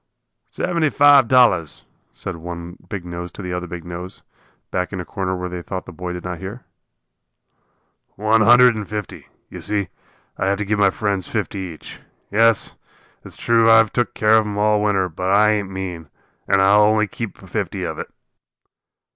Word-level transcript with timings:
"Seventy 0.49 0.89
five 0.89 1.27
dollars," 1.27 1.85
said 2.11 2.37
one 2.37 2.75
big 2.89 3.05
nose 3.05 3.31
to 3.33 3.43
the 3.43 3.53
other 3.53 3.67
big 3.67 3.85
nose, 3.85 4.23
back 4.71 4.91
in 4.91 4.99
a 4.99 5.05
corner 5.05 5.37
where 5.37 5.47
they 5.47 5.61
thought 5.61 5.85
the 5.85 5.91
boy 5.91 6.11
did 6.11 6.23
not 6.23 6.39
hear. 6.39 6.65
"One 8.15 8.41
hundred 8.41 8.73
and 8.75 8.87
fifty. 8.89 9.27
You 9.51 9.61
see, 9.61 9.89
I'll 10.39 10.47
have 10.47 10.57
to 10.57 10.65
give 10.65 10.79
my 10.79 10.89
friends 10.89 11.27
fifty 11.27 11.59
each. 11.59 11.99
Yes, 12.31 12.73
it's 13.23 13.37
true 13.37 13.69
I've 13.69 13.93
took 13.93 14.15
care 14.15 14.37
of 14.39 14.47
'em 14.47 14.57
all 14.57 14.81
winter, 14.81 15.07
but 15.07 15.29
I 15.29 15.51
ain't 15.51 15.69
mean, 15.69 16.09
and 16.47 16.63
I'll 16.63 16.81
only 16.81 17.05
keep 17.05 17.37
fifty 17.37 17.83
of 17.83 17.99
it." 17.99 18.09